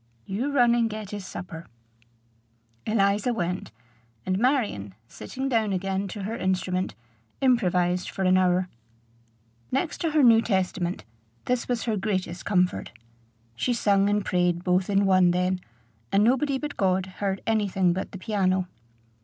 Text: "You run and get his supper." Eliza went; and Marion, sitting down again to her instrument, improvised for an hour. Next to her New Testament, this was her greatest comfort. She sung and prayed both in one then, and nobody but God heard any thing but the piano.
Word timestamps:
"You 0.25 0.51
run 0.51 0.73
and 0.73 0.89
get 0.89 1.11
his 1.11 1.27
supper." 1.27 1.67
Eliza 2.87 3.35
went; 3.35 3.71
and 4.25 4.39
Marion, 4.39 4.95
sitting 5.07 5.47
down 5.47 5.71
again 5.73 6.07
to 6.07 6.23
her 6.23 6.35
instrument, 6.35 6.95
improvised 7.39 8.09
for 8.09 8.23
an 8.23 8.35
hour. 8.35 8.67
Next 9.71 9.99
to 10.01 10.09
her 10.09 10.23
New 10.23 10.41
Testament, 10.41 11.03
this 11.45 11.67
was 11.67 11.83
her 11.83 11.97
greatest 11.97 12.45
comfort. 12.45 12.91
She 13.55 13.73
sung 13.75 14.09
and 14.09 14.25
prayed 14.25 14.63
both 14.63 14.89
in 14.89 15.05
one 15.05 15.29
then, 15.29 15.61
and 16.11 16.23
nobody 16.23 16.57
but 16.57 16.77
God 16.77 17.05
heard 17.21 17.43
any 17.45 17.67
thing 17.69 17.93
but 17.93 18.11
the 18.11 18.17
piano. 18.17 18.67